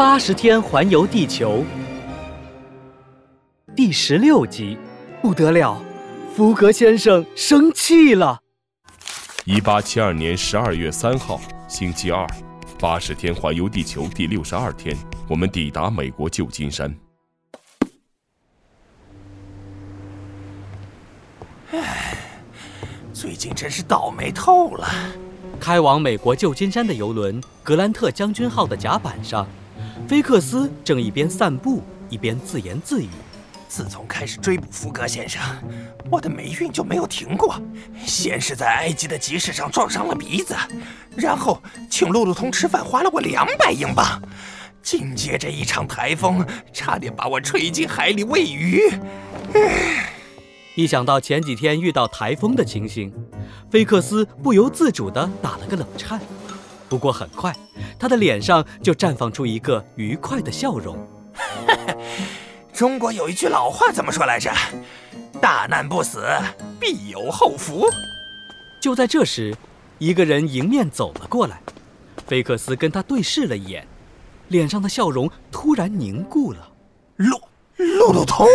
[0.00, 1.62] 八十天环游地球，
[3.76, 4.78] 第十六集，
[5.20, 5.78] 不得了，
[6.34, 8.40] 福格先生生气了。
[9.44, 12.26] 一八七二年十二月三号，星期二，
[12.78, 14.96] 八十天环游地球第六十二天，
[15.28, 16.96] 我们抵达美国旧金山。
[21.72, 22.16] 唉，
[23.12, 24.88] 最近真是倒霉透了。
[25.60, 29.46] 开往美国旧金山的游轮“格兰特将军号”的甲板上，
[30.08, 33.08] 菲克斯正一边散步一边自言自语
[33.68, 35.40] ：“自从开始追捕福格先生，
[36.10, 37.60] 我的霉运就没有停过。
[38.04, 40.56] 先是在埃及的集市上撞伤了鼻子，
[41.16, 44.20] 然后请路路通吃饭花了我两百英镑，
[44.82, 48.90] 紧接着一场台风差点把我吹进海里喂鱼。
[49.54, 50.06] 唉。”
[50.76, 53.12] 一想到前几天遇到台风的情形，
[53.70, 56.18] 菲克斯不由自主地打了个冷颤。
[56.90, 57.54] 不过很快，
[58.00, 60.98] 他的脸上就绽放出一个愉快的笑容。
[62.74, 64.50] 中国有一句老话怎么说来着？
[65.40, 66.26] 大难不死，
[66.80, 67.86] 必有后福。
[68.82, 69.56] 就在这时，
[69.98, 71.62] 一个人迎面走了过来，
[72.26, 73.86] 菲克斯跟他对视了一眼，
[74.48, 76.72] 脸上的笑容突然凝固了。
[77.16, 77.40] 路
[77.76, 78.48] 路路通。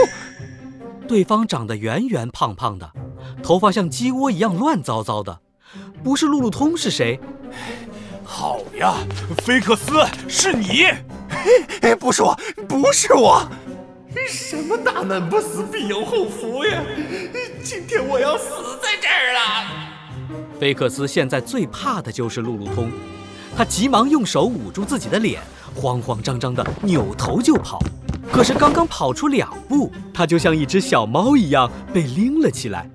[1.08, 2.92] 对方长得圆圆胖胖的，
[3.42, 5.40] 头发像鸡窝一样乱糟糟的，
[6.04, 7.18] 不是路路通是谁？
[8.26, 8.96] 好呀，
[9.46, 9.94] 菲克斯，
[10.28, 10.88] 是你！
[12.00, 12.38] 不是我，
[12.68, 13.48] 不是我！
[14.28, 16.82] 什么大难不死必有后福呀？
[17.64, 18.50] 今天我要死
[18.82, 20.40] 在这儿了！
[20.60, 22.92] 菲克斯现在最怕的就是路路通，
[23.56, 25.40] 他急忙用手捂住自己的脸，
[25.76, 27.80] 慌慌张张的扭头就跑。
[28.32, 32.90] 可是刚刚跑出两步，他就像一只小猫一样被拎了起来。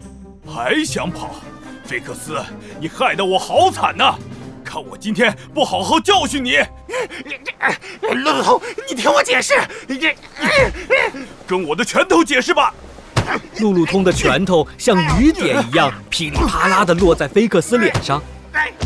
[0.45, 1.37] 还想跑，
[1.85, 2.37] 菲克斯，
[2.81, 4.17] 你害得我好惨呐！
[4.71, 6.59] 看我今天不好好教训你！
[8.03, 9.55] 路路通，你听我解释，
[11.45, 12.73] 跟我的拳头解释吧。
[13.59, 18.23] 路路通的拳头像雨点一样噼里啪啦地落在菲克斯脸上，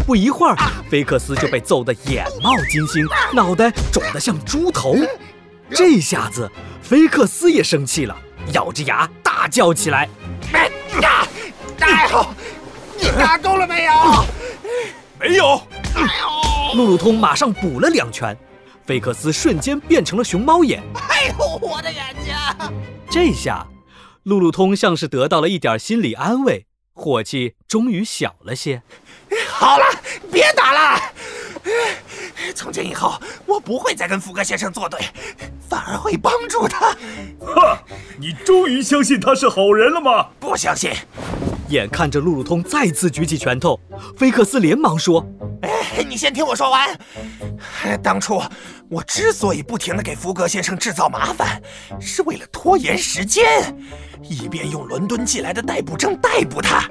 [0.07, 0.57] 不一会儿，
[0.89, 4.97] 菲克斯就被揍得眼冒金星，脑袋肿得像猪头。
[5.69, 6.51] 这下子，
[6.83, 8.17] 菲克斯也生气了，
[8.55, 10.09] 咬着牙大叫起来
[10.99, 11.27] ：“打！
[11.79, 12.27] 打！
[12.99, 13.93] 你打够了没有？
[15.21, 15.61] 没有。”
[16.75, 18.37] 路路通马上补了两拳，
[18.85, 20.83] 菲克斯瞬间变成了熊猫眼。
[21.11, 22.35] 哎呦，我的眼睛！
[23.09, 23.67] 这下，
[24.25, 28.83] 路路通像是得到了一点心理安慰，火气终于小了些。
[29.49, 29.85] 好了，
[30.33, 31.01] 别打了。
[32.55, 33.15] 从今以后，
[33.47, 35.01] 我不会再跟福格先生作对，
[35.69, 36.95] 反而会帮助他。
[37.41, 37.79] 哼，
[38.19, 40.29] 你终于相信他是好人了吗？
[40.41, 40.91] 不相信。
[41.71, 43.81] 眼看着路路通再次举起拳头，
[44.19, 45.27] 菲克斯连忙说
[45.63, 45.71] ：“哎，
[46.03, 46.99] 你先听我说完。
[48.03, 48.43] 当初
[48.91, 51.63] 我之所以不停地给福格先生制造麻烦，
[52.01, 53.45] 是为了拖延时间，
[54.23, 56.89] 以便用伦敦寄来的逮捕证逮捕他。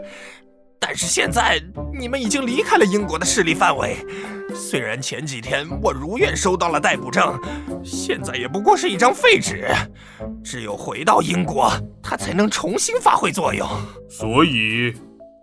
[0.80, 1.62] 但是现在
[1.98, 3.98] 你们已经离开了英国的势力范围。”
[4.54, 7.40] 虽然前几天我如愿收到了逮捕证，
[7.84, 9.68] 现在也不过是一张废纸。
[10.44, 11.72] 只有回到英国，
[12.04, 13.68] 它才能重新发挥作用。
[14.08, 14.94] 所以，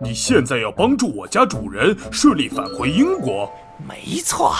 [0.03, 3.53] 你现在要帮助我家主人顺利返回英国？
[3.87, 4.55] 没错。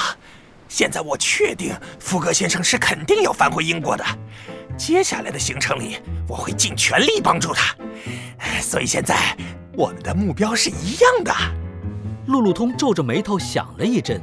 [0.69, 4.05] 现在我确定福格先生是肯定要返回英国的。
[4.77, 5.97] 接下来的行程里，
[6.29, 7.75] 我会尽全力帮助他。
[8.61, 9.35] 所以现在，
[9.73, 11.33] 我们的目标是一样的。
[12.27, 14.21] 路路通皱着眉头想了一阵。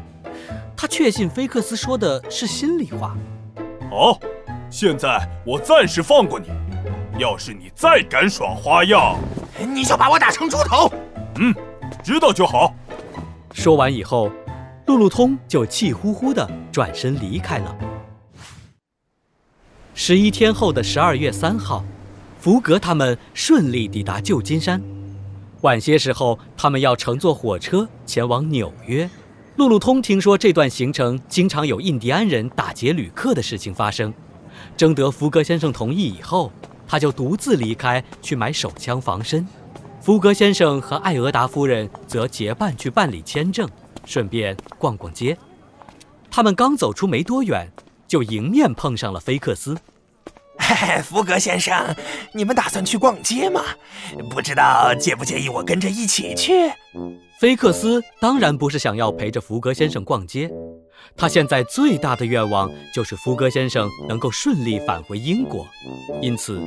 [0.75, 3.17] 他确信菲克斯说的是心里话。
[3.89, 4.19] 好，
[4.69, 6.49] 现在我暂时放过你。
[7.17, 9.17] 要是你再敢耍花样，
[9.65, 10.91] 你就把我打成猪头。
[11.39, 11.53] 嗯，
[12.03, 12.73] 知道就好。
[13.53, 14.31] 说完以后，
[14.85, 17.75] 路路通就气呼呼地转身离开了。
[19.93, 21.83] 十一天后的十二月三号，
[22.39, 24.81] 福格他们顺利抵达旧金山。
[25.61, 29.09] 晚些时候，他们要乘坐火车前往纽约。
[29.55, 34.13] 路路通听说这段行程经常有印第安人打劫旅客的事情发生，
[34.77, 36.51] 征得福格先生同意以后，
[36.87, 39.47] 他就独自离开去买手枪防身。
[40.07, 43.67] 福格先生和艾俄达夫人则结伴去办理签证，
[44.05, 45.37] 顺便逛逛街。
[46.31, 47.69] 他们刚走出没多远，
[48.07, 49.77] 就迎面碰上了菲克斯。
[50.57, 51.93] 嘿福格先生，
[52.33, 53.61] 你们打算去逛街吗？
[54.29, 56.71] 不知道介不介意我跟着一起去？
[57.41, 60.49] 菲克斯当然不是想要陪着福格先生逛街，
[61.17, 65.65] 他现在最大的愿望就是福格先生能够顺利返回英国，
[66.21, 66.61] 因此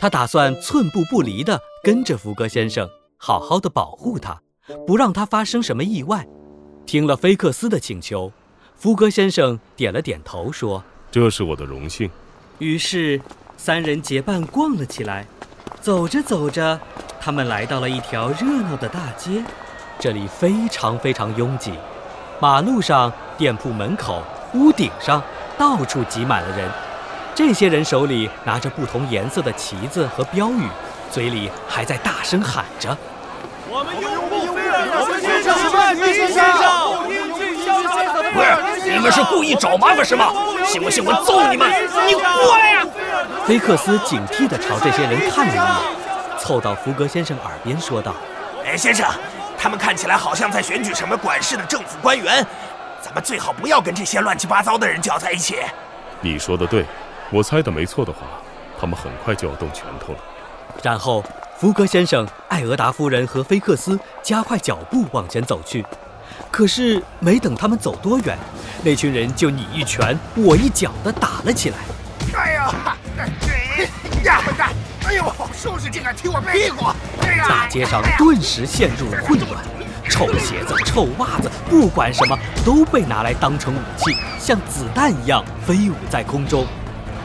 [0.00, 2.88] 他打算寸步不离地跟着福格先生，
[3.18, 4.40] 好好的保护他，
[4.86, 6.24] 不让他发生什么意外。
[6.86, 8.32] 听了菲克斯的请求，
[8.76, 12.08] 福格先生点了点头，说：“这是我的荣幸。
[12.60, 13.20] 于是，
[13.56, 15.26] 三人结伴逛了起来。
[15.80, 16.80] 走着走着，
[17.20, 19.44] 他们来到了一条热闹的大街，
[19.98, 21.72] 这里非常非常拥挤。
[22.38, 24.22] 马路上、店铺门口、
[24.52, 25.22] 屋顶上，
[25.56, 26.68] 到处挤满了人。
[27.34, 30.68] 这些人手里拿着不同颜色的旗子和标语，
[31.10, 32.96] 嘴里还在大声喊着
[33.68, 40.32] ：“我们拥护菲尔斯先生，曼迪先生，英俊潇洒的不是，你们是故意找麻烦是吗？
[40.66, 41.70] 信不信我揍你们？
[42.06, 42.84] 你过来呀！”
[43.46, 45.64] 菲克斯警惕地朝这些人看了一眼，
[46.38, 48.14] 凑到福格先生耳边说道
[48.64, 49.06] ：“哎，先生。”
[49.66, 52.46] 他们看起来好像在选举什么管事的政府官员，
[53.02, 55.56] 咱们最好不要跟这些乱七八糟的人搅在一起。
[56.20, 56.86] 你说的对，
[57.32, 58.20] 我猜的没错的话，
[58.80, 60.20] 他们很快就要动拳头了。
[60.84, 61.24] 然后，
[61.58, 65.84] 福格先生、艾俄达夫人和菲克斯加快脚步往前走去。
[66.48, 68.38] 可是，没等他们走多远，
[68.84, 71.78] 那群人就你一拳我一脚的打了起来。
[72.38, 72.72] 哎呀！
[74.22, 74.40] 呀！
[75.08, 75.24] 哎呦！
[75.52, 76.86] 收拾竟敢踢我屁股！
[77.48, 79.62] 大街上顿时陷入了混乱，
[80.08, 86.66] 臭鞋子、臭袜子，不管什么都被拿来当成武器，像子弹一样飞舞在空中。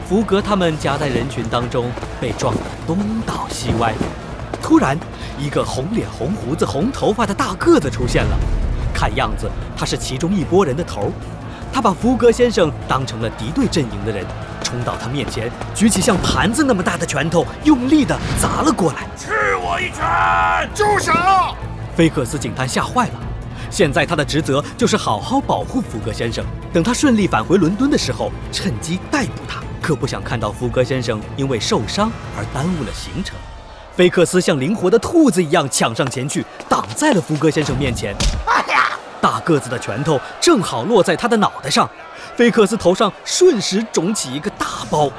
[0.08, 3.94] 福格他们夹在人群当中，被撞得东倒西歪。
[4.62, 4.98] 突然，
[5.40, 8.38] 一个红脸、红胡子、红头发的大个子出现了，
[8.94, 11.12] 看样子他是其中一拨人的头。
[11.74, 14.26] 他把福格先生当成了敌对阵营的人。
[14.62, 19.08] 冲到他面前，举起像盘子那么大的拳头，用力地砸了过来。
[19.72, 20.70] 吃我一拳！
[20.76, 21.56] 住手！
[21.96, 23.14] 菲克斯警探吓坏了。
[23.70, 29.62] 现在他的职责就是好好保护福格先生，等他顺利返回伦敦的时候，趁机逮捕他。
[29.82, 33.36] 可不想看到福格先生因为受伤而耽误了行程。
[33.96, 38.14] 菲克斯像灵活的兔子一样抢上前去，挡在了福格先生面前。
[38.46, 38.90] 哎呀！
[39.22, 41.90] 大个子的拳头正好落在他的脑袋上。
[42.36, 45.10] 菲克斯头上瞬时肿起一个大包。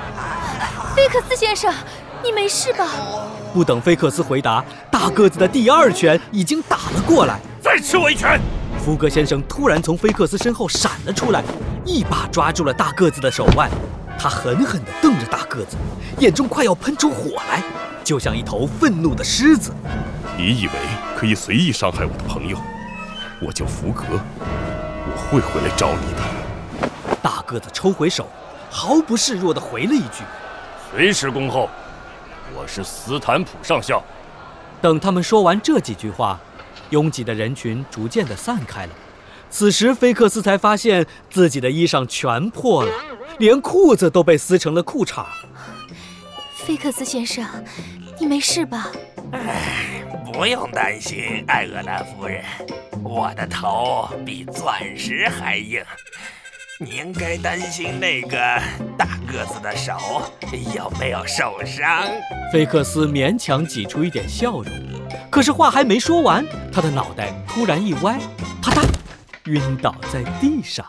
[0.95, 1.73] 菲克斯先生，
[2.23, 2.87] 你没事吧？
[3.53, 7.39] 不等菲克斯回答，大个子的第二拳已经打了过来。
[7.61, 8.41] 再吃我一拳！
[8.83, 11.43] 福格先生突然从菲克斯身后闪了出来，
[11.85, 13.71] 一把抓住了大个子的手腕。
[14.19, 15.77] 他狠狠地瞪着大个子，
[16.19, 17.63] 眼中快要喷出火来，
[18.03, 19.71] 就像一头愤怒的狮子。
[20.39, 20.73] 你以为
[21.15, 22.57] 可以随意伤害我的朋友？
[23.41, 24.05] 我叫福格，
[24.41, 27.19] 我会回来找你的。
[27.23, 28.27] 大个子抽回手，
[28.71, 30.25] 毫不示弱地回了一句
[30.91, 31.69] ：“随时恭候。”
[32.55, 34.03] 我是斯坦普上校。
[34.81, 36.39] 等他们说完这几句话，
[36.91, 38.93] 拥挤的人群逐渐的散开了。
[39.49, 42.93] 此时，菲克斯才发现自己的衣裳全破了，
[43.39, 45.25] 连裤子都被撕成了裤衩。
[46.55, 47.45] 菲克斯先生，
[48.19, 48.91] 你没事吧？
[49.33, 52.43] 哎，不用担心，艾俄达夫人，
[53.03, 55.83] 我的头比钻石还硬。
[56.81, 58.39] 你应该担心那个
[58.97, 59.93] 大个子的手
[60.75, 62.03] 有没有受伤。
[62.53, 64.73] 菲克斯勉强挤出一点笑容，
[65.31, 68.19] 可是话还没说完，他的脑袋突然一歪，
[68.63, 68.83] 啪嗒，
[69.45, 70.85] 晕倒在地上。